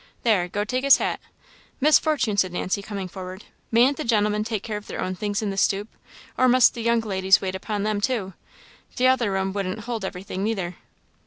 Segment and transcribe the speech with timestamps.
[0.23, 1.19] There go take his hat.
[1.79, 5.43] Miss Fortune," said Nancy, coming forward, "mayn't the gentlemen take care of their own things
[5.43, 5.87] in the stoop,
[6.39, 8.33] or must the young ladies wait upon them, too?
[8.95, 10.77] t'other room won't hold everything neither."